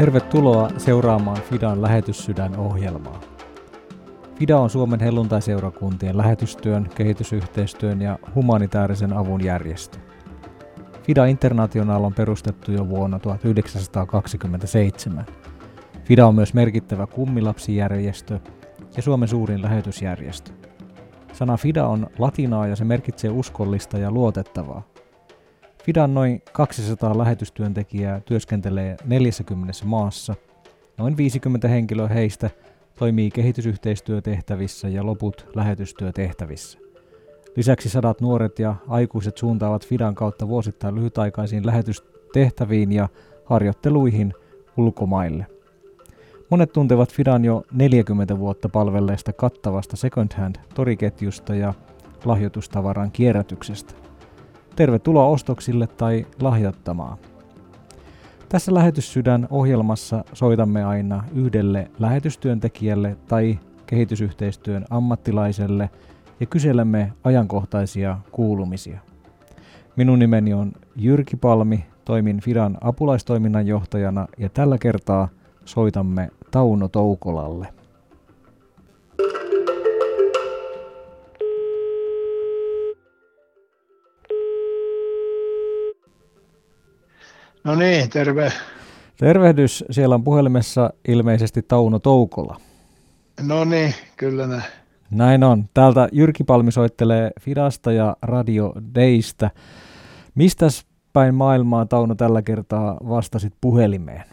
Tervetuloa 0.00 0.70
seuraamaan 0.76 1.42
Fidan 1.42 1.82
lähetyssydän 1.82 2.56
ohjelmaa. 2.56 3.20
FIDA 4.38 4.58
on 4.58 4.70
Suomen 4.70 5.00
helluntaiseurakuntien 5.00 6.16
lähetystyön, 6.16 6.88
kehitysyhteistyön 6.94 8.02
ja 8.02 8.18
humanitaarisen 8.34 9.12
avun 9.12 9.44
järjestö. 9.44 9.98
FIDA 11.02 11.26
International 11.26 12.04
on 12.04 12.14
perustettu 12.14 12.72
jo 12.72 12.88
vuonna 12.88 13.18
1927. 13.18 15.26
FIDA 16.04 16.26
on 16.26 16.34
myös 16.34 16.54
merkittävä 16.54 17.06
kummilapsijärjestö 17.06 18.40
ja 18.96 19.02
Suomen 19.02 19.28
suurin 19.28 19.62
lähetysjärjestö. 19.62 20.52
Sana 21.32 21.56
FIDA 21.56 21.86
on 21.86 22.06
latinaa 22.18 22.66
ja 22.66 22.76
se 22.76 22.84
merkitsee 22.84 23.30
uskollista 23.30 23.98
ja 23.98 24.10
luotettavaa. 24.10 24.89
FIDAn 25.84 26.14
noin 26.14 26.42
200 26.52 27.18
lähetystyöntekijää 27.18 28.20
työskentelee 28.20 28.96
40 29.04 29.72
maassa. 29.84 30.34
Noin 30.98 31.16
50 31.16 31.68
henkilöä 31.68 32.08
heistä 32.08 32.50
toimii 32.98 33.30
kehitysyhteistyötehtävissä 33.30 34.88
ja 34.88 35.06
loput 35.06 35.46
lähetystyötehtävissä. 35.54 36.78
Lisäksi 37.56 37.88
sadat 37.88 38.20
nuoret 38.20 38.58
ja 38.58 38.74
aikuiset 38.88 39.38
suuntaavat 39.38 39.86
FIDAn 39.86 40.14
kautta 40.14 40.48
vuosittain 40.48 40.94
lyhytaikaisiin 40.94 41.66
lähetystehtäviin 41.66 42.92
ja 42.92 43.08
harjoitteluihin 43.44 44.34
ulkomaille. 44.76 45.46
Monet 46.50 46.72
tuntevat 46.72 47.12
Fidan 47.12 47.44
jo 47.44 47.62
40 47.72 48.38
vuotta 48.38 48.68
palvelleesta 48.68 49.32
kattavasta 49.32 49.96
second 49.96 50.32
hand 50.36 50.56
toriketjusta 50.74 51.54
ja 51.54 51.74
lahjoitustavaran 52.24 53.10
kierrätyksestä. 53.10 54.09
Tervetuloa 54.76 55.26
ostoksille 55.26 55.86
tai 55.86 56.26
lahjoittamaan. 56.40 57.18
Tässä 58.48 58.74
Lähetyssydän 58.74 59.46
ohjelmassa 59.50 60.24
soitamme 60.32 60.84
aina 60.84 61.24
yhdelle 61.34 61.90
lähetystyöntekijälle 61.98 63.16
tai 63.28 63.58
kehitysyhteistyön 63.86 64.84
ammattilaiselle 64.90 65.90
ja 66.40 66.46
kyselemme 66.46 67.12
ajankohtaisia 67.24 68.18
kuulumisia. 68.32 69.00
Minun 69.96 70.18
nimeni 70.18 70.54
on 70.54 70.72
Jyrki 70.96 71.36
Palmi, 71.36 71.86
toimin 72.04 72.40
Fidan 72.40 72.78
apulaistoiminnan 72.80 73.66
johtajana 73.66 74.26
ja 74.38 74.48
tällä 74.48 74.78
kertaa 74.78 75.28
soitamme 75.64 76.30
Tauno 76.50 76.88
Toukolalle. 76.88 77.79
No 87.64 87.74
niin, 87.74 88.10
terve. 88.10 88.52
Tervehdys. 89.16 89.84
Siellä 89.90 90.14
on 90.14 90.24
puhelimessa 90.24 90.90
ilmeisesti 91.08 91.62
Tauno 91.62 91.98
Toukola. 91.98 92.60
No 93.42 93.64
niin, 93.64 93.94
kyllä 94.16 94.46
näin. 94.46 94.62
Näin 95.10 95.44
on. 95.44 95.64
Täältä 95.74 96.08
Jyrki 96.12 96.44
Palmi 96.44 96.72
soittelee 96.72 97.30
Fidasta 97.40 97.92
ja 97.92 98.16
Radio 98.22 98.72
Daystä. 98.94 99.50
Mistäs 100.34 100.86
päin 101.12 101.34
maailmaa 101.34 101.86
Tauno 101.86 102.14
tällä 102.14 102.42
kertaa 102.42 102.96
vastasit 103.08 103.54
puhelimeen? 103.60 104.24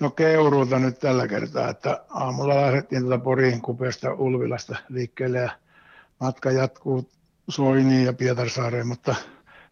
No 0.00 0.10
Keuruulta 0.10 0.78
nyt 0.78 0.98
tällä 0.98 1.28
kertaa, 1.28 1.68
että 1.68 2.04
aamulla 2.10 2.56
lähdettiin 2.56 3.02
tuota 3.02 3.18
Porin 3.18 3.62
kupeesta 3.62 4.12
Ulvilasta 4.12 4.76
liikkeelle 4.88 5.38
ja 5.38 5.50
matka 6.20 6.50
jatkuu 6.50 7.08
Soiniin 7.48 8.04
ja 8.04 8.12
Pietarsaareen, 8.12 8.86
mutta 8.86 9.14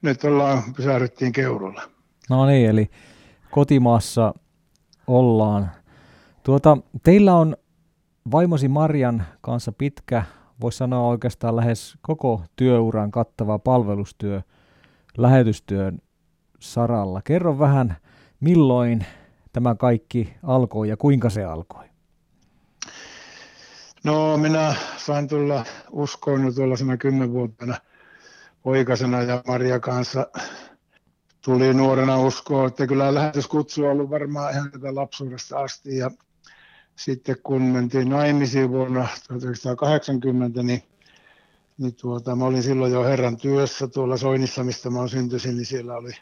nyt 0.02 0.24
ollaan, 0.24 0.62
pysähdyttiin 0.76 1.32
Keurulla. 1.32 1.82
No 2.31 2.47
niin, 2.47 2.71
eli 2.71 2.91
kotimaassa 3.50 4.34
ollaan. 5.06 5.71
Tuota, 6.43 6.78
teillä 7.03 7.34
on 7.34 7.56
vaimosi 8.31 8.69
Marian 8.69 9.25
kanssa 9.41 9.72
pitkä, 9.72 10.22
voisi 10.61 10.78
sanoa 10.78 11.09
oikeastaan 11.09 11.56
lähes 11.56 11.99
koko 12.03 12.43
työuran 12.56 13.11
kattava 13.11 13.59
palvelustyö 13.59 14.43
lähetystyön 15.19 15.99
saralla. 16.61 17.22
Kerro 17.22 17.59
vähän, 17.59 17.97
milloin 18.41 19.06
tämä 19.53 19.75
kaikki 19.75 20.34
alkoi 20.43 20.89
ja 20.89 20.97
kuinka 20.97 21.31
se 21.31 21.45
alkoi? 21.45 21.84
No 24.05 24.37
minä 24.37 24.75
sain 24.97 25.28
tulla 25.28 25.65
uskoon 25.91 26.45
jo 26.45 26.53
tuollaisena 26.53 26.97
kymmenvuotiaana 26.97 27.77
poikasena 28.62 29.22
ja 29.22 29.43
Maria 29.47 29.81
kanssa 29.81 30.27
tuli 31.44 31.75
nuorena 31.75 32.21
uskoa, 32.21 32.66
että 32.66 32.87
kyllä 32.87 33.15
lähetyskutsu 33.15 33.84
on 33.84 33.91
ollut 33.91 34.10
varmaan 34.10 34.53
ihan 34.53 34.71
tätä 34.71 34.94
lapsuudesta 34.94 35.59
asti 35.59 35.97
ja 35.97 36.10
sitten 36.97 37.37
kun 37.43 37.62
mentiin 37.62 38.09
naimisiin 38.09 38.71
vuonna 38.71 39.09
1980, 39.28 40.62
niin, 40.62 40.82
niin 41.78 41.94
tuota, 41.94 42.37
mä 42.37 42.44
olin 42.44 42.62
silloin 42.62 42.93
jo 42.93 43.04
Herran 43.04 43.37
työssä 43.37 43.88
tuolla 43.88 44.16
Soinissa, 44.16 44.65
mistä 44.65 44.91
mä 44.91 44.98
olen 44.98 45.09
syntyisin, 45.09 45.56
niin 45.56 45.66
siellä 45.66 45.97
oli 45.97 46.12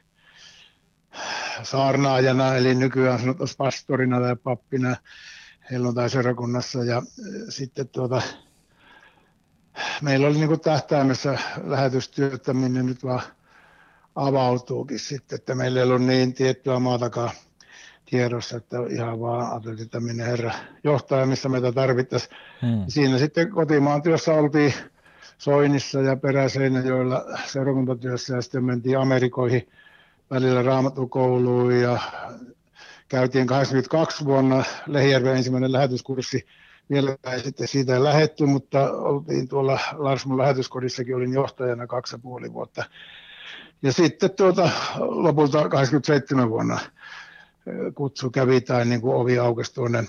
saarnaajana, 1.63 2.55
eli 2.55 2.75
nykyään 2.75 3.21
sanotaan 3.21 3.49
pastorina 3.59 4.21
tai 4.21 4.37
pappina 4.37 4.97
helluntaiserakunnassa. 5.71 6.85
Ja 6.85 7.03
sitten 7.49 7.89
tuota, 7.89 8.23
meillä 10.03 10.27
oli 10.27 10.39
niin 10.39 10.61
tähtäimessä 10.61 11.39
lähetystyötä, 11.65 12.55
minne 12.55 12.83
nyt 12.83 13.05
vaan 13.05 13.23
avautuukin 14.17 14.99
sitten, 14.99 15.37
että 15.37 15.55
meillä 15.55 15.81
ei 15.81 15.87
ollut 15.87 16.03
niin 16.03 16.35
tiettyä 16.35 16.79
maatakaan 16.79 17.31
tiedossa, 18.11 18.57
että 18.57 18.77
ihan 18.91 19.21
vaan 19.21 19.51
ajateltiin, 19.53 19.85
että 19.85 20.01
minne 20.01 20.25
herra 20.25 20.53
johtaja, 20.85 21.27
missä 21.27 21.49
meitä 21.49 21.73
tarvittaisiin. 21.73 22.37
Hmm. 22.63 22.85
Siinä 22.89 23.19
sitten 23.19 23.51
kotimaan 23.51 24.03
työssä 24.03 24.33
oltiin 24.33 24.75
Soinissa 25.39 26.01
ja 26.01 26.17
Peräseinäjoilla 26.17 27.25
seurakuntatyössä 27.47 28.35
ja 28.35 28.43
sitten 28.43 28.65
mentiin 28.65 28.99
Amerikoihin 28.99 29.69
välillä 30.31 30.63
raamatukouluun 30.63 31.75
ja 31.75 31.99
käytiin 33.09 33.47
82 33.47 34.25
vuonna 34.25 34.65
Lehijärven 34.87 35.37
ensimmäinen 35.37 35.73
lähetyskurssi. 35.73 36.47
Vielä 36.91 37.17
ei 37.33 37.41
sitten 37.41 37.69
siitä 37.69 38.05
lähetty, 38.05 38.47
mutta 38.47 38.93
oltiin 38.93 39.49
tuolla 39.49 39.79
Larsmon 39.93 40.39
lähetyskodissakin, 40.39 41.17
olin 41.17 41.33
johtajana 41.33 41.87
kaksi 41.87 42.15
ja 42.15 42.19
puoli 42.19 42.53
vuotta. 42.53 42.85
Ja 43.83 43.93
sitten 43.93 44.31
tuota, 44.31 44.71
lopulta 44.99 45.69
87 45.69 46.51
vuonna 46.51 46.79
kutsu 47.95 48.31
kävi 48.31 48.61
tai 48.61 48.85
niin 48.85 49.01
kuin 49.01 49.17
ovi 49.17 49.39
aukesi 49.39 49.75
tuonne 49.75 50.05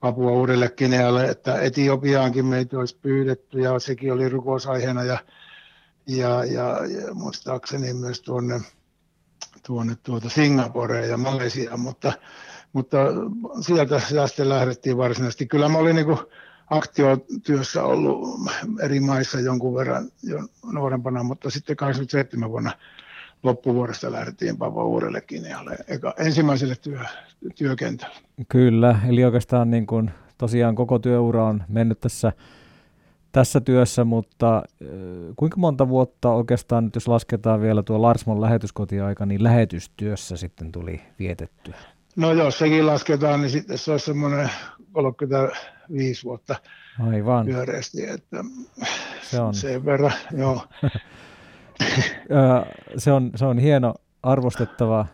Papua 0.00 0.30
uudelle 0.32 0.68
Kinealle, 0.68 1.24
että 1.24 1.60
Etiopiaankin 1.60 2.46
meitä 2.46 2.78
olisi 2.78 2.98
pyydetty 3.02 3.60
ja 3.60 3.78
sekin 3.78 4.12
oli 4.12 4.28
rukousaiheena 4.28 5.04
ja, 5.04 5.18
ja, 6.06 6.44
ja, 6.44 6.80
ja 6.86 7.14
muistaakseni 7.14 7.94
myös 7.94 8.22
tuonne, 8.22 8.60
tuonne 9.66 9.96
tuota 10.02 10.28
Singaporeen 10.28 11.10
ja 11.10 11.16
Malesiaan, 11.16 11.80
mutta, 11.80 12.12
mutta 12.72 12.98
sieltä 13.60 14.00
sitten 14.00 14.48
lähdettiin 14.48 14.96
varsinaisesti. 14.96 15.46
Kyllä 15.46 15.68
mä 15.68 15.78
olin 15.78 15.96
niin 15.96 16.06
aktiotyössä 16.70 17.84
ollut 17.84 18.40
eri 18.82 19.00
maissa 19.00 19.40
jonkun 19.40 19.74
verran 19.74 20.10
jo 20.22 20.38
nuorempana, 20.72 21.22
mutta 21.22 21.50
sitten 21.50 21.76
87 21.76 22.50
vuonna 22.50 22.72
loppuvuodesta 23.42 24.12
lähdettiin 24.12 24.56
Pavo 24.56 24.84
uudelle 24.84 25.20
Kinealle, 25.20 25.76
ensimmäiselle 26.18 26.76
työ, 26.76 27.00
työkentälle. 27.54 28.14
Kyllä, 28.48 29.00
eli 29.08 29.24
oikeastaan 29.24 29.70
niin 29.70 29.86
kuin, 29.86 30.10
tosiaan 30.38 30.74
koko 30.74 30.98
työura 30.98 31.44
on 31.44 31.62
mennyt 31.68 32.00
tässä, 32.00 32.32
tässä 33.32 33.60
työssä, 33.60 34.04
mutta 34.04 34.62
kuinka 35.36 35.56
monta 35.56 35.88
vuotta 35.88 36.30
oikeastaan, 36.30 36.84
nyt 36.84 36.94
jos 36.94 37.08
lasketaan 37.08 37.60
vielä 37.60 37.82
tuo 37.82 38.02
Larsmon 38.02 38.40
lähetyskotiaika, 38.40 39.26
niin 39.26 39.44
lähetystyössä 39.44 40.36
sitten 40.36 40.72
tuli 40.72 41.00
vietettyä? 41.18 41.76
No 42.16 42.32
jos 42.32 42.58
sekin 42.58 42.86
lasketaan, 42.86 43.40
niin 43.40 43.50
sitten 43.50 43.78
se 43.78 43.90
olisi 43.90 44.06
semmoinen 44.06 44.50
35 44.92 46.24
vuotta 46.24 46.56
Aivan. 47.10 47.46
pyöreästi, 47.46 48.08
että 48.08 48.44
se 49.22 49.40
on. 49.40 49.54
sen 49.54 49.84
verran, 49.84 50.12
joo. 50.36 50.64
se, 52.98 53.12
on, 53.12 53.30
se 53.36 53.44
on 53.44 53.58
hieno, 53.58 53.94
arvostettava 54.22 55.06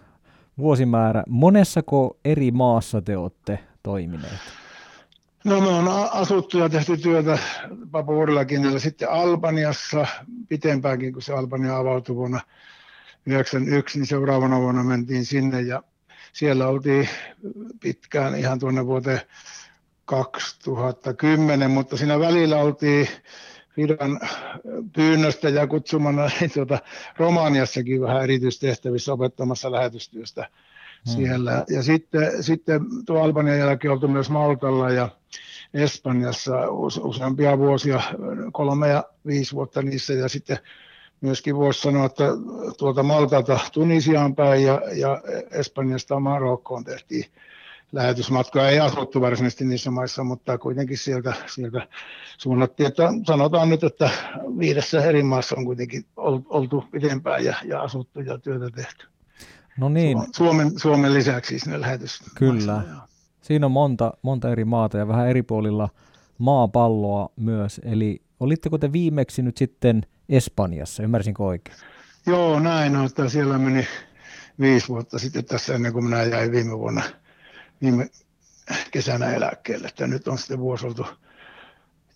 vuosimäärä. 0.58 1.22
Monessako 1.28 2.18
eri 2.24 2.50
maassa 2.50 3.02
te 3.02 3.16
olette 3.16 3.58
toimineet? 3.82 4.40
No 5.44 5.60
me 5.60 5.68
on 5.68 5.88
asuttu 6.12 6.58
ja 6.58 6.68
tehty 6.68 6.96
työtä 6.96 7.38
Papuurillakin, 7.90 8.80
sitten 8.80 9.10
Albaniassa 9.10 10.06
pitempäänkin, 10.48 11.12
kun 11.12 11.22
se 11.22 11.32
Albania 11.32 11.76
avautui 11.76 12.16
vuonna 12.16 12.38
1991, 12.38 13.98
niin 13.98 14.06
seuraavana 14.06 14.60
vuonna 14.60 14.82
mentiin 14.82 15.24
sinne 15.24 15.60
ja 15.60 15.82
siellä 16.32 16.68
oltiin 16.68 17.08
pitkään 17.80 18.38
ihan 18.38 18.58
tuonne 18.58 18.86
vuoteen 18.86 19.20
2010, 20.06 21.70
mutta 21.70 21.96
siinä 21.96 22.20
välillä 22.20 22.56
oltiin 22.56 23.08
Fidan 23.76 24.20
pyynnöstä 24.92 25.48
ja 25.48 25.66
kutsumana 25.66 26.30
niin 26.40 26.50
tuota, 26.54 26.78
Romaniassakin 27.16 28.00
vähän 28.00 28.22
erityistehtävissä 28.22 29.12
opettamassa 29.12 29.72
lähetystyöstä 29.72 30.48
hmm. 31.06 31.14
siellä. 31.14 31.64
Ja 31.68 31.82
sitten, 31.82 32.42
sitten 32.42 32.80
tuo 33.06 33.22
Albanian 33.22 33.58
jälkeen 33.58 33.92
oltu 33.92 34.08
myös 34.08 34.30
Maltalla 34.30 34.90
ja 34.90 35.08
Espanjassa 35.74 36.70
useampia 37.02 37.58
vuosia, 37.58 38.00
kolme 38.52 38.88
ja 38.88 39.04
viisi 39.26 39.54
vuotta 39.54 39.82
niissä, 39.82 40.12
ja 40.12 40.28
sitten 40.28 40.58
myöskin 41.20 41.56
voisi 41.56 41.80
sanoa, 41.80 42.06
että 42.06 42.24
tuolta 42.78 43.02
Maltalta 43.02 43.58
Tunisiaan 43.72 44.34
päin 44.34 44.64
ja, 44.64 44.82
ja 44.94 45.22
Espanjasta 45.50 46.20
Marokkoon 46.20 46.84
tehtiin 46.84 47.24
lähetysmatkoja. 47.92 48.68
Ei 48.68 48.80
asuttu 48.80 49.20
varsinaisesti 49.20 49.64
niissä 49.64 49.90
maissa, 49.90 50.24
mutta 50.24 50.58
kuitenkin 50.58 50.98
sieltä, 50.98 51.32
sieltä 51.46 51.88
suunnattiin. 52.38 52.86
Että 52.86 53.08
sanotaan 53.26 53.68
nyt, 53.68 53.84
että 53.84 54.10
viidessä 54.58 55.04
eri 55.04 55.22
maassa 55.22 55.56
on 55.58 55.64
kuitenkin 55.64 56.04
oltu 56.48 56.84
pidempään 56.90 57.44
ja, 57.44 57.54
ja 57.64 57.82
asuttu 57.82 58.20
ja 58.20 58.38
työtä 58.38 58.70
tehty. 58.70 59.06
No 59.78 59.88
niin. 59.88 60.18
Suomen, 60.36 60.78
Suomen 60.78 61.14
lisäksi 61.14 61.48
siis 61.48 61.66
ne 61.66 61.80
lähetys. 61.80 62.20
Kyllä. 62.34 62.82
Siinä 63.42 63.66
on 63.66 63.72
monta, 63.72 64.12
monta 64.22 64.52
eri 64.52 64.64
maata 64.64 64.98
ja 64.98 65.08
vähän 65.08 65.28
eri 65.28 65.42
puolilla 65.42 65.88
maapalloa 66.38 67.28
myös. 67.36 67.80
Eli 67.84 68.22
olitteko 68.40 68.78
te 68.78 68.92
viimeksi 68.92 69.42
nyt 69.42 69.56
sitten 69.56 70.02
Espanjassa, 70.28 71.02
ymmärsinkö 71.02 71.42
oikein? 71.42 71.76
Joo, 72.26 72.60
näin 72.60 72.96
on, 72.96 73.06
että 73.06 73.28
siellä 73.28 73.58
meni 73.58 73.86
viisi 74.60 74.88
vuotta 74.88 75.18
sitten 75.18 75.44
tässä 75.44 75.74
ennen 75.74 75.92
kuin 75.92 76.04
minä 76.04 76.22
jäin 76.22 76.52
viime 76.52 76.78
vuonna 76.78 77.02
viime 77.82 78.10
kesänä 78.90 79.34
eläkkeelle, 79.34 79.88
että 79.88 80.06
nyt 80.06 80.28
on 80.28 80.38
sitten 80.38 80.58
vuosi 80.58 80.86
oltu 80.86 81.06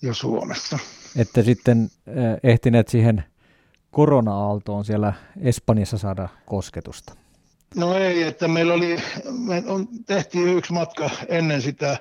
jo 0.02 0.14
Suomessa. 0.14 0.78
Että 1.16 1.42
sitten 1.42 1.90
eh, 2.06 2.50
ehtineet 2.50 2.88
siihen 2.88 3.24
korona-aaltoon 3.90 4.84
siellä 4.84 5.12
Espanjassa 5.40 5.98
saada 5.98 6.28
kosketusta? 6.46 7.14
No 7.76 7.94
ei, 7.94 8.22
että 8.22 8.48
meillä 8.48 8.74
oli, 8.74 8.96
me 9.30 9.62
on, 9.66 9.88
tehtiin 10.06 10.48
yksi 10.48 10.72
matka 10.72 11.10
ennen 11.28 11.62
sitä 11.62 11.98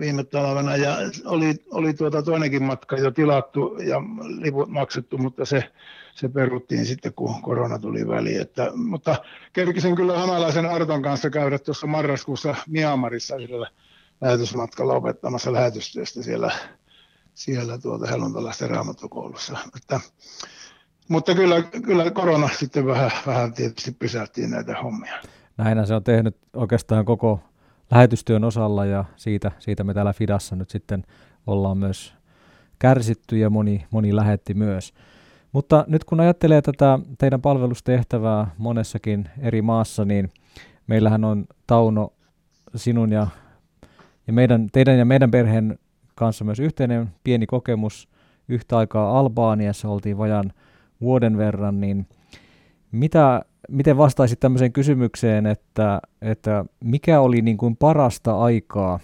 viime 0.00 0.24
talvena 0.24 0.76
ja 0.76 0.96
oli, 1.24 1.54
oli 1.70 1.94
tuota 1.94 2.22
toinenkin 2.22 2.62
matka 2.62 2.96
jo 2.96 3.10
tilattu 3.10 3.76
ja 3.82 4.00
liput 4.38 4.68
maksettu, 4.68 5.18
mutta 5.18 5.44
se, 5.44 5.72
se 6.14 6.28
peruttiin 6.28 6.86
sitten, 6.86 7.14
kun 7.14 7.42
korona 7.42 7.78
tuli 7.78 8.08
väliin. 8.08 8.40
Että, 8.40 8.70
mutta 8.74 9.16
kerkisin 9.52 9.96
kyllä 9.96 10.18
Hämäläisen 10.18 10.66
Arton 10.66 11.02
kanssa 11.02 11.30
käydä 11.30 11.58
tuossa 11.58 11.86
marraskuussa 11.86 12.54
Myanmarissa 12.68 13.36
yhdellä 13.36 13.70
lähetysmatkalla 14.20 14.94
opettamassa 14.94 15.52
lähetystyöstä 15.52 16.22
siellä, 16.22 16.52
siellä 17.34 17.78
tuota 17.78 18.06
helluntalaisten 18.06 18.70
raamattokoulussa. 18.70 19.58
Että, 19.76 20.00
mutta 21.08 21.34
kyllä, 21.34 21.62
kyllä 21.62 22.10
korona 22.10 22.48
sitten 22.58 22.86
vähän, 22.86 23.10
vähän 23.26 23.52
tietysti 23.52 23.92
pysäyttiin 23.92 24.50
näitä 24.50 24.76
hommia. 24.82 25.14
Näinä 25.56 25.86
se 25.86 25.94
on 25.94 26.04
tehnyt 26.04 26.36
oikeastaan 26.54 27.04
koko 27.04 27.40
lähetystyön 27.90 28.44
osalla 28.44 28.84
ja 28.84 29.04
siitä, 29.16 29.50
siitä 29.58 29.84
me 29.84 29.94
täällä 29.94 30.12
Fidassa 30.12 30.56
nyt 30.56 30.70
sitten 30.70 31.04
ollaan 31.46 31.78
myös 31.78 32.14
kärsitty 32.78 33.38
ja 33.38 33.50
moni, 33.50 33.86
moni 33.90 34.16
lähetti 34.16 34.54
myös. 34.54 34.94
Mutta 35.52 35.84
nyt 35.88 36.04
kun 36.04 36.20
ajattelee 36.20 36.62
tätä 36.62 36.98
teidän 37.18 37.42
palvelustehtävää 37.42 38.50
monessakin 38.58 39.28
eri 39.38 39.62
maassa, 39.62 40.04
niin 40.04 40.32
meillähän 40.86 41.24
on 41.24 41.46
Tauno 41.66 42.12
sinun 42.76 43.12
ja, 43.12 43.26
ja 44.26 44.32
meidän, 44.32 44.68
teidän 44.72 44.98
ja 44.98 45.04
meidän 45.04 45.30
perheen 45.30 45.78
kanssa 46.14 46.44
myös 46.44 46.60
yhteinen 46.60 47.08
pieni 47.24 47.46
kokemus. 47.46 48.08
Yhtä 48.48 48.78
aikaa 48.78 49.18
Albaaniassa 49.18 49.88
oltiin 49.88 50.18
vajan 50.18 50.52
vuoden 51.00 51.36
verran, 51.36 51.80
niin 51.80 52.06
mitä, 52.92 53.44
miten 53.68 53.96
vastaisit 53.96 54.40
tämmöiseen 54.40 54.72
kysymykseen, 54.72 55.46
että, 55.46 56.00
että 56.22 56.64
mikä 56.84 57.20
oli 57.20 57.42
niin 57.42 57.56
kuin 57.56 57.76
parasta 57.76 58.38
aikaa, 58.38 59.00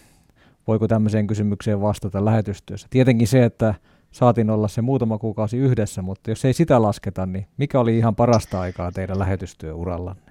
voiko 0.66 0.88
tämmöiseen 0.88 1.26
kysymykseen 1.26 1.80
vastata 1.80 2.24
lähetystyössä? 2.24 2.86
Tietenkin 2.90 3.28
se, 3.28 3.44
että 3.44 3.74
saatiin 4.10 4.50
olla 4.50 4.68
se 4.68 4.82
muutama 4.82 5.18
kuukausi 5.18 5.56
yhdessä, 5.56 6.02
mutta 6.02 6.30
jos 6.30 6.44
ei 6.44 6.52
sitä 6.52 6.82
lasketa, 6.82 7.26
niin 7.26 7.46
mikä 7.56 7.80
oli 7.80 7.98
ihan 7.98 8.16
parasta 8.16 8.60
aikaa 8.60 8.92
teidän 8.92 9.18
lähetystyöurallanne? 9.18 10.22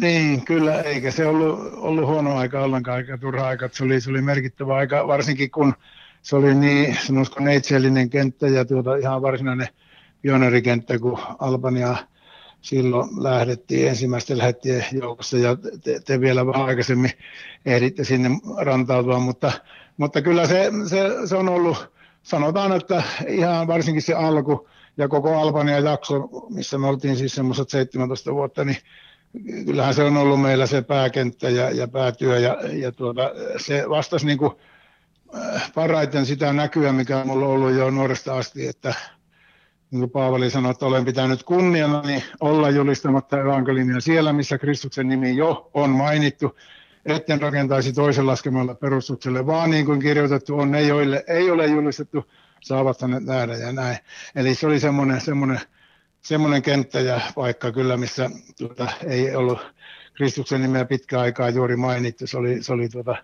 Niin, 0.00 0.44
kyllä, 0.44 0.80
eikä 0.82 1.10
se 1.10 1.26
ollut, 1.26 1.72
ollut 1.76 2.06
huono 2.06 2.36
aika 2.36 2.60
ollenkaan, 2.60 2.96
aika 2.96 3.18
turha 3.18 3.46
aika. 3.46 3.68
Se 3.72 3.84
oli, 3.84 4.00
se 4.00 4.10
oli 4.10 4.22
merkittävä 4.22 4.74
aika, 4.74 5.06
varsinkin 5.06 5.50
kun 5.50 5.74
se 6.22 6.36
oli 6.36 6.54
niin, 6.54 6.96
sanoisiko 7.06 7.44
neitsellinen 7.44 8.10
kenttä 8.10 8.48
ja 8.48 8.64
tuota, 8.64 8.96
ihan 8.96 9.22
varsinainen 9.22 9.68
pioneerikenttä, 10.22 10.98
kun 10.98 11.18
Albania 11.38 11.96
silloin 12.60 13.08
lähdettiin 13.22 13.88
ensimmäisten 13.88 14.38
lähettien 14.38 14.84
joukossa 14.92 15.38
ja 15.38 15.56
te, 15.84 16.00
te 16.04 16.20
vielä 16.20 16.46
vähän 16.46 16.66
aikaisemmin 16.66 17.10
ehditte 17.66 18.04
sinne 18.04 18.30
rantautua, 18.56 19.18
mutta, 19.18 19.52
mutta 19.96 20.22
kyllä 20.22 20.46
se, 20.46 20.70
se, 20.86 21.26
se 21.26 21.36
on 21.36 21.48
ollut, 21.48 21.92
sanotaan, 22.22 22.72
että 22.72 23.02
ihan 23.28 23.66
varsinkin 23.66 24.02
se 24.02 24.14
alku 24.14 24.68
ja 24.96 25.08
koko 25.08 25.40
Albania 25.40 25.80
jakso, 25.80 26.28
missä 26.50 26.78
me 26.78 26.86
oltiin 26.86 27.16
siis 27.16 27.34
semmoiset 27.34 27.70
17 27.70 28.34
vuotta, 28.34 28.64
niin 28.64 28.76
kyllähän 29.66 29.94
se 29.94 30.02
on 30.02 30.16
ollut 30.16 30.40
meillä 30.40 30.66
se 30.66 30.82
pääkenttä 30.82 31.50
ja, 31.50 31.70
ja 31.70 31.88
päätyö 31.88 32.38
ja, 32.38 32.56
ja 32.72 32.92
tuota, 32.92 33.30
se 33.56 33.84
vastasi 33.88 34.26
niin 34.26 34.38
kuin 34.38 34.52
äh, 35.34 35.72
parhaiten 35.74 36.26
sitä 36.26 36.52
näkyä, 36.52 36.92
mikä 36.92 37.18
on 37.18 37.30
ollut 37.30 37.72
jo 37.72 37.90
nuoresta 37.90 38.36
asti, 38.36 38.66
että 38.66 38.94
niin 39.90 40.00
kuin 40.00 40.10
Paavali 40.10 40.50
sanoi, 40.50 40.70
että 40.70 40.86
olen 40.86 41.04
pitänyt 41.04 41.42
kunniana 41.42 42.02
niin 42.02 42.22
olla 42.40 42.70
julistamatta 42.70 43.40
evankeliumia 43.40 44.00
siellä, 44.00 44.32
missä 44.32 44.58
Kristuksen 44.58 45.08
nimi 45.08 45.36
jo 45.36 45.70
on 45.74 45.90
mainittu, 45.90 46.56
etten 47.06 47.42
rakentaisi 47.42 47.92
toisen 47.92 48.26
laskemalla 48.26 48.74
perustukselle, 48.74 49.46
vaan 49.46 49.70
niin 49.70 49.86
kuin 49.86 50.00
kirjoitettu 50.00 50.58
on, 50.58 50.70
ne 50.70 50.82
joille 50.82 51.24
ei 51.28 51.50
ole 51.50 51.66
julistettu, 51.66 52.24
saavat 52.60 53.02
hänet 53.02 53.24
nähdä 53.24 53.56
ja 53.56 53.72
näin. 53.72 53.98
Eli 54.36 54.54
se 54.54 54.66
oli 54.66 54.80
semmoinen, 54.80 55.20
semmoinen, 55.20 55.60
semmoinen 56.20 56.62
kenttä 56.62 57.00
ja 57.00 57.20
paikka 57.34 57.72
kyllä, 57.72 57.96
missä 57.96 58.30
tuota, 58.58 58.88
ei 59.06 59.36
ollut 59.36 59.58
Kristuksen 60.14 60.62
nimeä 60.62 60.84
pitkä 60.84 61.20
aikaa 61.20 61.50
juuri 61.50 61.76
mainittu. 61.76 62.26
Se 62.26 62.38
oli, 62.38 62.62
se 62.62 62.72
oli 62.72 62.88
tuota, 62.88 63.16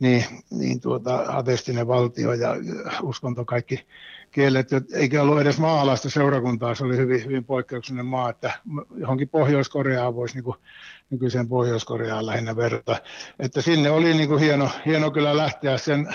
niin, 0.00 0.24
niin 0.50 0.80
tuota, 0.80 1.24
ateistinen 1.28 1.88
valtio 1.88 2.32
ja 2.32 2.56
uskonto 3.02 3.44
kaikki 3.44 3.86
kielletty, 4.30 4.84
eikä 4.92 5.22
ollut 5.22 5.40
edes 5.40 5.58
maalaista 5.58 6.10
seurakuntaa, 6.10 6.74
se 6.74 6.84
oli 6.84 6.96
hyvin, 6.96 7.24
hyvin 7.24 7.44
poikkeuksellinen 7.44 8.06
maa, 8.06 8.30
että 8.30 8.52
johonkin 8.96 9.28
Pohjois-Koreaan 9.28 10.14
voisi 10.14 10.34
niin 10.34 10.44
kuin, 10.44 10.56
nykyiseen 11.10 11.48
Pohjois-Koreaan 11.48 12.26
lähinnä 12.26 12.56
verrata. 12.56 12.96
Että 13.38 13.62
sinne 13.62 13.90
oli 13.90 14.14
niin 14.14 14.28
kuin 14.28 14.40
hieno, 14.40 14.70
hieno 14.86 15.10
kyllä 15.10 15.36
lähteä 15.36 15.78
sen 15.78 16.08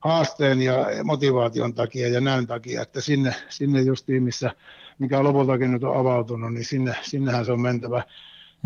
haasteen 0.00 0.62
ja 0.62 0.86
motivaation 1.04 1.74
takia 1.74 2.08
ja 2.08 2.20
näyn 2.20 2.46
takia, 2.46 2.82
että 2.82 3.00
sinne, 3.00 3.34
sinne 3.48 3.80
justiin, 3.80 4.22
missä, 4.22 4.50
mikä 4.98 5.22
lopultakin 5.22 5.72
nyt 5.72 5.84
on 5.84 5.96
avautunut, 5.96 6.54
niin 6.54 6.64
sinne, 6.64 6.96
sinnehän 7.02 7.44
se 7.44 7.52
on 7.52 7.60
mentävä. 7.60 8.02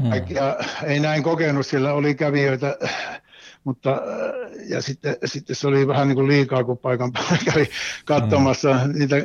Hmm. 0.03 0.11
Kaikkia 0.11 0.57
ei 0.85 1.01
näin 1.01 1.23
kokenut, 1.23 1.67
sillä 1.67 1.93
oli 1.93 2.15
kävijöitä 2.15 2.79
mutta 3.65 3.91
äh, 3.91 4.69
ja 4.69 4.83
sitten, 4.83 5.17
sitten 5.25 5.57
se 5.57 5.69
oli 5.69 5.87
vähän 5.87 6.09
niin 6.09 6.17
kuin 6.17 6.29
liikaa, 6.29 6.65
kun 6.65 6.79
paikan 6.79 7.13
päällä 7.13 7.39
kävi 7.45 7.69
katsomassa 8.05 8.81
mm. 8.85 8.99
niitä 8.99 9.17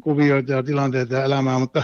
kuvioita 0.00 0.52
ja 0.52 0.62
tilanteita 0.62 1.14
ja 1.14 1.24
elämää, 1.24 1.58
mutta, 1.58 1.82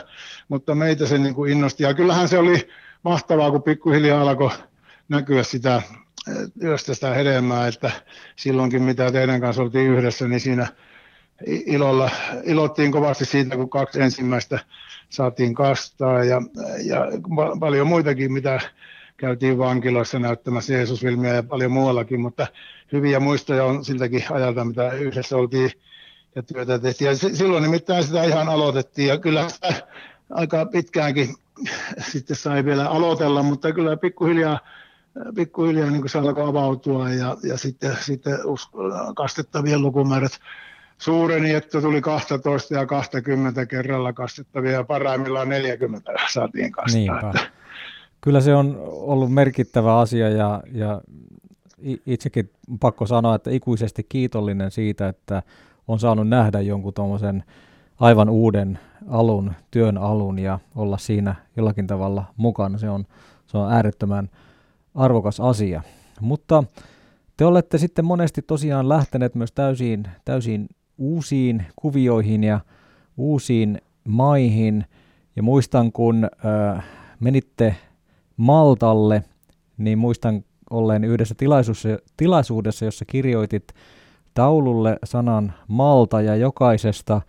mutta 0.48 0.74
meitä 0.74 1.06
se 1.06 1.18
niin 1.18 1.34
kuin 1.34 1.52
innosti. 1.52 1.82
Ja 1.82 1.94
kyllähän 1.94 2.28
se 2.28 2.38
oli 2.38 2.68
mahtavaa, 3.02 3.50
kun 3.50 3.62
pikkuhiljaa 3.62 4.20
alkoi 4.20 4.50
näkyä 5.08 5.42
sitä 5.42 5.74
äh, 5.74 5.82
työstä 6.60 6.94
sitä 6.94 7.14
hedelmää, 7.14 7.66
että 7.66 7.90
silloinkin 8.36 8.82
mitä 8.82 9.12
teidän 9.12 9.40
kanssa 9.40 9.62
oltiin 9.62 9.90
yhdessä, 9.90 10.28
niin 10.28 10.40
siinä 10.40 10.66
ilolla, 11.46 12.10
ilottiin 12.44 12.92
kovasti 12.92 13.24
siitä, 13.24 13.56
kun 13.56 13.70
kaksi 13.70 14.02
ensimmäistä 14.02 14.58
saatiin 15.08 15.54
kastaa 15.54 16.24
ja, 16.24 16.42
ja 16.84 17.06
paljon 17.60 17.86
muitakin, 17.86 18.32
mitä 18.32 18.60
käytiin 19.20 19.58
vankiloissa 19.58 20.18
näyttämässä 20.18 20.72
Jeesusfilmiä 20.72 21.34
ja 21.34 21.42
paljon 21.42 21.72
muuallakin, 21.72 22.20
mutta 22.20 22.46
hyviä 22.92 23.20
muistoja 23.20 23.64
on 23.64 23.84
siltäkin 23.84 24.24
ajalta, 24.30 24.64
mitä 24.64 24.92
yhdessä 24.92 25.36
oltiin 25.36 25.70
ja 26.34 26.42
työtä 26.42 26.78
tehtiin. 26.78 27.08
Ja 27.08 27.16
silloin 27.16 27.62
nimittäin 27.62 28.04
sitä 28.04 28.24
ihan 28.24 28.48
aloitettiin 28.48 29.08
ja 29.08 29.18
kyllä 29.18 29.48
sitä 29.48 29.74
aika 30.30 30.66
pitkäänkin 30.66 31.34
sitten 32.10 32.36
sai 32.36 32.64
vielä 32.64 32.88
aloitella, 32.88 33.42
mutta 33.42 33.72
kyllä 33.72 33.96
pikkuhiljaa, 33.96 34.60
pikkuhiljaa 35.34 35.90
niin 35.90 36.08
se 36.08 36.18
alkoi 36.18 36.48
avautua 36.48 37.10
ja, 37.10 37.36
ja 37.42 37.58
sitten, 37.58 37.96
sitten 38.00 38.38
kastettavien 39.16 39.82
lukumäärät 39.82 40.32
suureni, 40.98 41.54
että 41.54 41.80
tuli 41.80 42.00
12 42.00 42.74
ja 42.74 42.86
20 42.86 43.66
kerralla 43.66 44.12
kastettavia 44.12 44.72
ja 44.72 44.84
parhaimmillaan 44.84 45.48
40 45.48 46.12
saatiin 46.32 46.72
kastaa. 46.72 47.00
Niinpä 47.00 47.59
kyllä 48.20 48.40
se 48.40 48.54
on 48.54 48.78
ollut 48.84 49.32
merkittävä 49.32 49.98
asia 49.98 50.28
ja, 50.28 50.62
ja 50.72 51.02
itsekin 52.06 52.50
pakko 52.80 53.06
sanoa, 53.06 53.34
että 53.34 53.50
ikuisesti 53.50 54.06
kiitollinen 54.08 54.70
siitä, 54.70 55.08
että 55.08 55.42
on 55.88 55.98
saanut 55.98 56.28
nähdä 56.28 56.60
jonkun 56.60 56.94
tuommoisen 56.94 57.44
aivan 58.00 58.28
uuden 58.28 58.78
alun, 59.08 59.52
työn 59.70 59.98
alun 59.98 60.38
ja 60.38 60.58
olla 60.76 60.98
siinä 60.98 61.34
jollakin 61.56 61.86
tavalla 61.86 62.24
mukana. 62.36 62.78
Se 62.78 62.90
on, 62.90 63.04
se 63.46 63.58
on 63.58 63.72
äärettömän 63.72 64.28
arvokas 64.94 65.40
asia. 65.40 65.82
Mutta 66.20 66.64
te 67.36 67.44
olette 67.44 67.78
sitten 67.78 68.04
monesti 68.04 68.42
tosiaan 68.42 68.88
lähteneet 68.88 69.34
myös 69.34 69.52
täysin, 69.52 70.08
täysin 70.24 70.68
uusiin 70.98 71.66
kuvioihin 71.76 72.44
ja 72.44 72.60
uusiin 73.16 73.80
maihin. 74.08 74.84
Ja 75.36 75.42
muistan, 75.42 75.92
kun 75.92 76.24
äh, 76.24 76.84
menitte 77.20 77.76
Maltalle, 78.40 79.22
niin 79.78 79.98
muistan 79.98 80.44
olleen 80.70 81.04
yhdessä 81.04 81.34
tilaisuudessa, 81.34 81.88
tilaisuudessa, 82.16 82.84
jossa 82.84 83.04
kirjoitit 83.04 83.74
taululle 84.34 84.96
sanan 85.04 85.54
Malta 85.68 86.20
ja 86.20 86.36
jokaisesta 86.36 87.20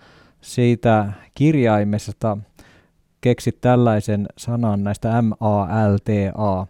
siitä 0.41 1.13
kirjaimesta 1.35 2.37
keksit 3.21 3.61
tällaisen 3.61 4.27
sanan 4.37 4.83
näistä 4.83 5.21
M-A-L-T-A 5.21 6.67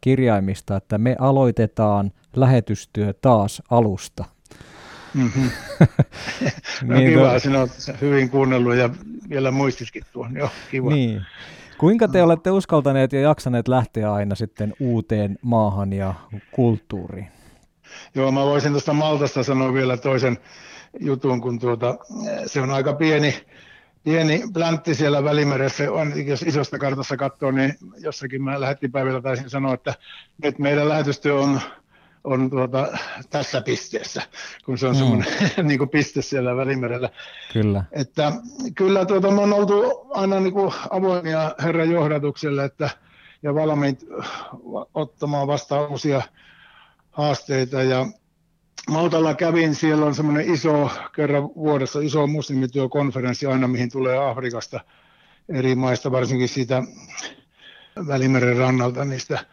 kirjaimista, 0.00 0.76
että 0.76 0.98
me 0.98 1.16
aloitetaan 1.18 2.12
lähetystyö 2.36 3.12
taas 3.12 3.62
alusta. 3.70 4.24
Mm-hmm. 5.14 5.50
no 6.88 6.98
niin, 6.98 7.10
kiva, 7.10 7.32
to... 7.32 7.38
sinä 7.38 7.60
olet 7.60 8.00
hyvin 8.00 8.30
kuunnellut 8.30 8.76
ja 8.76 8.90
vielä 9.28 9.50
muistiskin 9.50 10.02
tuon, 10.12 10.36
joo, 10.36 10.50
kiva. 10.70 10.90
Niin. 10.90 11.22
Kuinka 11.78 12.08
te 12.08 12.22
olette 12.22 12.50
uskaltaneet 12.50 13.12
ja 13.12 13.20
jaksaneet 13.20 13.68
lähteä 13.68 14.12
aina 14.12 14.34
sitten 14.34 14.74
uuteen 14.80 15.38
maahan 15.42 15.92
ja 15.92 16.14
kulttuuriin? 16.50 17.28
Joo, 18.14 18.32
mä 18.32 18.44
voisin 18.44 18.72
tuosta 18.72 18.92
Maltasta 18.92 19.42
sanoa 19.42 19.72
vielä 19.74 19.96
toisen 19.96 20.38
jutun, 21.00 21.40
kun 21.40 21.58
tuota, 21.58 21.98
se 22.46 22.60
on 22.60 22.70
aika 22.70 22.92
pieni, 22.92 23.34
pieni 24.04 24.42
pläntti 24.54 24.94
siellä 24.94 25.24
Välimeressä. 25.24 25.92
On, 25.92 26.26
jos 26.26 26.42
isosta 26.42 26.78
kartassa 26.78 27.16
katsoo, 27.16 27.50
niin 27.50 27.74
jossakin 27.98 28.42
mä 28.42 28.60
lähettipäivillä 28.60 29.20
taisin 29.20 29.50
sanoa, 29.50 29.74
että 29.74 29.94
nyt 30.42 30.58
meidän 30.58 30.88
lähetystyö 30.88 31.34
on 31.34 31.60
on 32.24 32.50
tuota, 32.50 32.98
tässä 33.30 33.60
pisteessä, 33.60 34.22
kun 34.64 34.78
se 34.78 34.86
on 34.86 34.94
mm. 34.94 34.98
semmoinen 34.98 35.28
niin 35.68 35.78
kuin 35.78 35.90
piste 35.90 36.22
siellä 36.22 36.56
Välimerellä. 36.56 37.10
Kyllä. 37.52 37.84
Että, 37.92 38.32
kyllä 38.74 39.04
tuota, 39.04 39.30
me 39.30 39.40
on 39.40 39.52
oltu 39.52 40.06
aina 40.10 40.40
niin 40.40 40.52
kuin 40.52 40.72
avoimia 40.90 41.54
Herran 41.62 41.90
johdatukselle 41.90 42.64
että, 42.64 42.90
ja 43.42 43.54
valmiit 43.54 44.04
ottamaan 44.94 45.46
vastaan 45.46 45.90
uusia 45.90 46.22
haasteita. 47.10 47.82
Ja 47.82 48.06
Maltalla 48.88 49.34
kävin, 49.34 49.74
siellä 49.74 50.06
on 50.06 50.14
semmoinen 50.14 50.54
iso, 50.54 50.90
kerran 51.14 51.42
vuodessa 51.42 52.00
iso 52.00 52.26
muslimityökonferenssi 52.26 53.46
aina, 53.46 53.68
mihin 53.68 53.90
tulee 53.90 54.30
Afrikasta 54.30 54.80
eri 55.48 55.74
maista, 55.74 56.12
varsinkin 56.12 56.48
siitä 56.48 56.82
Välimeren 58.06 58.56
rannalta 58.56 59.04
niistä 59.04 59.44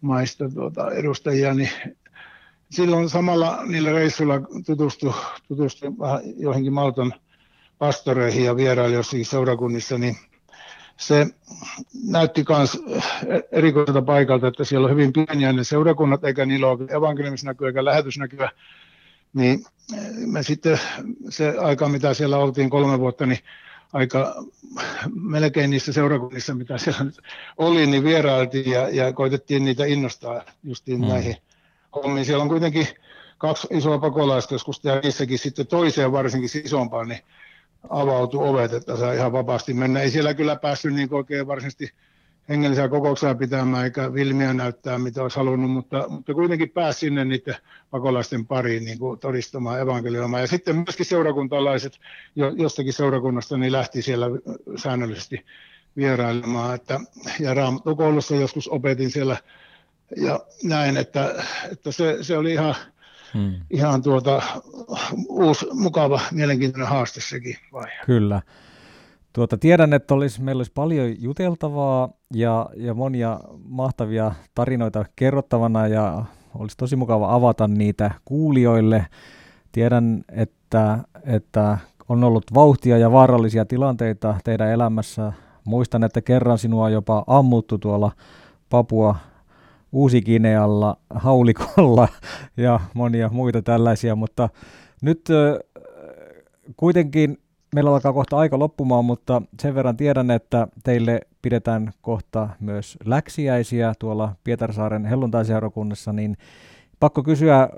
maista 0.00 0.48
tuota, 0.48 0.90
edustajia, 0.90 1.54
niin 1.54 1.70
silloin 2.70 3.08
samalla 3.08 3.62
niillä 3.66 3.92
reissuilla 3.92 4.34
tutustu, 4.66 5.14
tutustu 5.48 5.86
joihinkin 6.36 6.72
Maltan 6.72 7.14
pastoreihin 7.78 8.44
ja 8.44 8.56
vieraili 8.56 8.94
jossakin 8.94 9.26
seurakunnissa, 9.26 9.98
niin 9.98 10.16
se 10.96 11.26
näytti 12.04 12.44
myös 12.48 12.78
erikoiselta 13.52 14.02
paikalta, 14.02 14.48
että 14.48 14.64
siellä 14.64 14.84
on 14.84 14.90
hyvin 14.90 15.12
pieniä 15.12 15.52
ne 15.52 15.64
seurakunnat, 15.64 16.24
eikä 16.24 16.46
niillä 16.46 16.66
ole 16.66 16.84
evankeliumisnäkyä 16.96 17.68
eikä 17.68 17.84
lähetysnäkyä. 17.84 18.50
Niin 19.34 19.64
me 20.26 20.42
sitten 20.42 20.80
se 21.28 21.54
aika, 21.58 21.88
mitä 21.88 22.14
siellä 22.14 22.38
oltiin 22.38 22.70
kolme 22.70 22.98
vuotta, 22.98 23.26
niin 23.26 23.38
aika 23.92 24.44
melkein 25.14 25.70
niissä 25.70 25.92
seurakunnissa, 25.92 26.54
mitä 26.54 26.78
siellä 26.78 27.04
oli, 27.56 27.86
niin 27.86 28.04
vierailtiin 28.04 28.70
ja, 28.70 28.88
ja 28.88 29.12
koitettiin 29.12 29.64
niitä 29.64 29.84
innostaa 29.84 30.42
justiin 30.64 31.00
mm. 31.00 31.08
näihin 31.08 31.36
hommiin. 31.94 32.26
Siellä 32.26 32.42
on 32.42 32.48
kuitenkin 32.48 32.86
kaksi 33.38 33.66
isoa 33.70 33.98
pakolaiskeskusta 33.98 34.88
ja 34.88 35.00
niissäkin 35.00 35.38
sitten 35.38 35.66
toiseen 35.66 36.12
varsinkin 36.12 36.50
isompaan, 36.64 37.08
niin 37.08 37.20
avautui 37.90 38.48
ovet, 38.48 38.72
että 38.72 38.96
saa 38.96 39.12
ihan 39.12 39.32
vapaasti 39.32 39.74
mennä. 39.74 40.00
Ei 40.00 40.10
siellä 40.10 40.34
kyllä 40.34 40.56
päässyt 40.56 40.94
niin 40.94 41.14
oikein 41.14 41.46
varsinaisesti 41.46 41.92
hengellisiä 42.48 42.88
kokouksia 42.88 43.34
pitämään 43.34 43.84
eikä 43.84 44.14
vilmiä 44.14 44.54
näyttää, 44.54 44.98
mitä 44.98 45.22
olisi 45.22 45.36
halunnut, 45.36 45.70
mutta, 45.70 46.04
mutta 46.08 46.34
kuitenkin 46.34 46.70
pääsi 46.70 47.00
sinne 47.00 47.24
niiden 47.24 47.56
pakolaisten 47.90 48.46
pariin 48.46 48.84
niin 48.84 48.98
kuin 48.98 49.20
todistamaan 49.20 49.80
evankelioimaan. 49.80 50.42
Ja 50.42 50.46
sitten 50.46 50.76
myöskin 50.76 51.06
seurakuntalaiset 51.06 51.98
jo, 52.36 52.52
jostakin 52.56 52.92
seurakunnasta 52.92 53.56
niin 53.56 53.72
lähti 53.72 54.02
siellä 54.02 54.26
säännöllisesti 54.76 55.44
vierailemaan. 55.96 56.74
Että, 56.74 57.00
ja 57.40 57.54
Raamattokoulussa 57.54 58.34
joskus 58.34 58.68
opetin 58.68 59.10
siellä 59.10 59.36
ja 60.16 60.40
näin, 60.62 60.96
että, 60.96 61.44
että 61.72 61.92
se, 61.92 62.18
se 62.20 62.38
oli 62.38 62.52
ihan, 62.52 62.74
hmm. 63.34 63.54
ihan 63.70 64.02
tuota, 64.02 64.42
uusi, 65.28 65.66
mukava, 65.72 66.20
mielenkiintoinen 66.32 66.88
haaste 66.88 67.20
sekin 67.20 67.56
vaihe. 67.72 68.04
Kyllä. 68.06 68.42
Tuota, 69.32 69.58
tiedän, 69.58 69.92
että 69.92 70.14
olisi, 70.14 70.42
meillä 70.42 70.60
olisi 70.60 70.72
paljon 70.74 71.22
juteltavaa 71.22 72.08
ja, 72.34 72.70
ja 72.76 72.94
monia 72.94 73.40
mahtavia 73.64 74.32
tarinoita 74.54 75.04
kerrottavana 75.16 75.86
ja 75.86 76.24
olisi 76.54 76.76
tosi 76.76 76.96
mukava 76.96 77.34
avata 77.34 77.68
niitä 77.68 78.10
kuulijoille. 78.24 79.06
Tiedän, 79.72 80.24
että, 80.28 80.98
että 81.24 81.78
on 82.08 82.24
ollut 82.24 82.54
vauhtia 82.54 82.98
ja 82.98 83.12
vaarallisia 83.12 83.64
tilanteita 83.64 84.34
teidän 84.44 84.70
elämässä. 84.70 85.32
Muistan, 85.64 86.04
että 86.04 86.20
kerran 86.22 86.58
sinua 86.58 86.90
jopa 86.90 87.24
ammuttu 87.26 87.78
tuolla 87.78 88.12
Papua 88.70 89.16
Uusi-Ginealla, 89.92 90.96
haulikolla 91.14 92.08
ja 92.56 92.80
monia 92.94 93.28
muita 93.28 93.62
tällaisia, 93.62 94.16
mutta 94.16 94.48
nyt 95.02 95.28
kuitenkin 96.76 97.38
meillä 97.74 97.90
alkaa 97.90 98.12
kohta 98.12 98.36
aika 98.36 98.58
loppumaan, 98.58 99.04
mutta 99.04 99.42
sen 99.60 99.74
verran 99.74 99.96
tiedän, 99.96 100.30
että 100.30 100.68
teille 100.84 101.20
pidetään 101.42 101.92
kohta 102.02 102.48
myös 102.60 102.98
läksiäisiä 103.04 103.92
tuolla 103.98 104.34
Pietarsaaren 104.44 105.04
helluntaiseurakunnassa, 105.04 106.12
niin 106.12 106.36
pakko 107.00 107.22
kysyä 107.22 107.68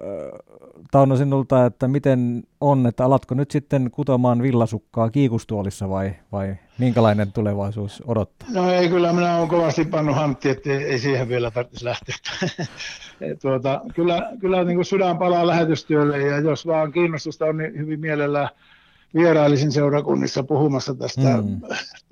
Tauno 0.91 1.17
sinulta, 1.17 1.67
että 1.67 1.89
miten 1.89 2.43
on, 2.61 2.87
että 2.87 3.05
alatko 3.05 3.35
nyt 3.35 3.51
sitten 3.51 3.91
kutomaan 3.91 4.43
villasukkaa 4.43 5.11
kiikustuolissa 5.11 5.89
vai, 5.89 6.13
vai 6.33 6.57
minkälainen 6.79 7.33
tulevaisuus 7.33 8.03
odottaa? 8.07 8.49
No 8.53 8.73
ei, 8.73 8.89
kyllä 8.89 9.13
minä 9.13 9.37
olen 9.37 9.49
kovasti 9.49 9.85
pannut 9.85 10.17
hantti, 10.17 10.49
että 10.49 10.71
ei 10.71 10.99
siihen 10.99 11.29
vielä 11.29 11.51
tarvitsisi 11.51 11.85
lähteä. 11.85 12.15
tuota, 13.43 13.81
kyllä 13.95 14.33
kyllä 14.41 14.65
niin 14.65 14.77
kuin 14.77 14.85
sydän 14.85 15.19
palaa 15.19 15.47
lähetystyölle 15.47 16.19
ja 16.19 16.39
jos 16.39 16.67
vaan 16.67 16.93
kiinnostusta 16.93 17.47
on, 17.47 17.57
niin 17.57 17.79
hyvin 17.79 18.01
mielellään 18.01 18.49
vierailisin 19.15 19.73
seurakunnissa 19.73 20.43
puhumassa 20.43 20.95
tästä 20.95 21.37
mm. 21.43 21.61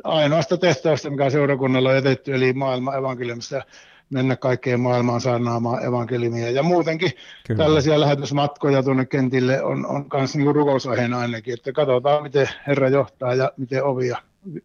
ainoasta 0.04 0.56
tehtävästä, 0.56 1.10
mikä 1.10 1.30
seurakunnalla 1.30 1.88
on 1.88 1.94
jätetty, 1.94 2.34
eli 2.34 2.52
maailman 2.52 2.98
evankeliumista 2.98 3.62
mennä 4.10 4.36
kaikkeen 4.36 4.80
maailmaan 4.80 5.20
saarnaamaan 5.20 5.84
evankeliumia. 5.84 6.50
Ja 6.50 6.62
muutenkin 6.62 7.10
Kyllä. 7.46 7.64
tällaisia 7.64 8.00
lähetysmatkoja 8.00 8.82
tuonne 8.82 9.06
kentille 9.06 9.62
on, 9.62 9.86
on 9.86 10.06
myös 10.14 10.36
niin 10.36 10.54
rukousaiheena 10.54 11.18
ainakin, 11.18 11.54
että 11.54 11.72
katsotaan 11.72 12.22
miten 12.22 12.48
Herra 12.66 12.88
johtaa 12.88 13.34
ja 13.34 13.52
miten 13.56 13.84
ovia 13.84 14.18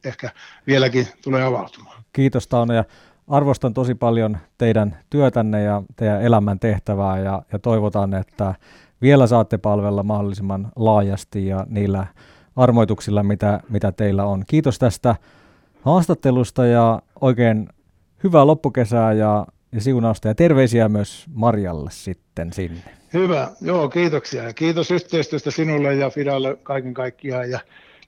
ehkä 0.06 0.30
vieläkin 0.68 1.08
tulee 1.24 1.44
avautumaan. 1.44 2.04
Kiitos 2.14 2.48
Tauno 2.48 2.74
ja 2.74 2.84
arvostan 3.28 3.74
tosi 3.74 3.96
paljon 3.96 4.38
teidän 4.58 4.98
työtänne 5.10 5.64
ja 5.64 5.84
teidän 5.96 6.22
elämän 6.22 6.60
tehtävää 6.60 7.20
ja, 7.20 7.42
ja 7.52 7.60
toivotaan, 7.60 8.14
että 8.14 8.56
vielä 9.02 9.28
saatte 9.28 9.58
palvella 9.58 10.04
mahdollisimman 10.04 10.72
laajasti 10.76 11.48
ja 11.48 11.66
niillä 11.70 12.08
armoituksilla, 12.56 13.24
mitä, 13.24 13.60
mitä 13.70 13.92
teillä 13.92 14.26
on. 14.26 14.44
Kiitos 14.48 14.80
tästä 14.80 15.16
haastattelusta 15.82 16.66
ja 16.66 17.02
oikein 17.22 17.70
hyvää 18.24 18.48
loppukesää 18.48 19.14
ja, 19.14 19.48
ja 19.72 19.82
siunausta 19.82 20.28
ja 20.28 20.36
terveisiä 20.36 20.90
myös 20.90 21.26
Marjalle 21.34 21.90
sitten 21.92 22.54
sinne. 22.54 22.82
Hyvä, 23.14 23.52
joo 23.62 23.90
kiitoksia 23.90 24.44
ja 24.44 24.54
kiitos 24.54 24.92
yhteistyöstä 24.92 25.52
sinulle 25.52 25.96
ja 25.96 26.10
Fidalle 26.10 26.58
kaiken 26.64 26.94
kaikkiaan 26.94 27.52
ja 27.52 27.60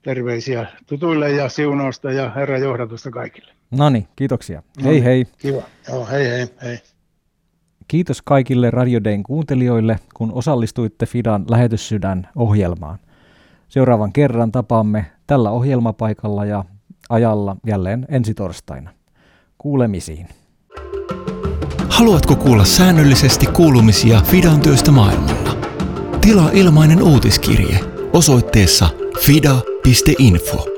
terveisiä 0.02 0.66
tutuille 0.86 1.30
ja 1.30 1.48
siunausta 1.48 2.12
ja 2.12 2.30
Herran 2.30 2.60
johdatusta 2.60 3.10
kaikille. 3.10 3.52
No 3.70 3.90
niin, 3.90 4.08
kiitoksia. 4.16 4.62
Hei 4.84 5.04
hei. 5.04 5.24
Kiva, 5.38 5.62
joo 5.88 6.06
hei 6.06 6.28
hei 6.28 6.46
hei. 6.62 6.78
Kiitos 7.88 8.22
kaikille 8.22 8.70
Radio 8.70 9.04
Dayn 9.04 9.22
kuuntelijoille, 9.22 9.98
kun 10.14 10.32
osallistuitte 10.32 11.06
Fidan 11.06 11.44
lähetyssydän 11.50 12.28
ohjelmaan. 12.36 12.98
Seuraavan 13.68 14.12
kerran 14.12 14.52
tapaamme 14.52 15.06
tällä 15.26 15.50
ohjelmapaikalla 15.50 16.44
ja 16.44 16.64
ajalla 17.08 17.56
jälleen 17.66 18.06
ensi 18.08 18.34
torstaina. 18.34 18.95
Kuulemisiin. 19.58 20.28
Haluatko 21.88 22.36
kuulla 22.36 22.64
säännöllisesti 22.64 23.46
kuulumisia 23.46 24.20
Fidan 24.20 24.60
työstä 24.60 24.90
maailmalla? 24.90 25.56
Tilaa 26.20 26.50
ilmainen 26.52 27.02
uutiskirje 27.02 27.80
osoitteessa 28.12 28.88
fida.info. 29.20 30.75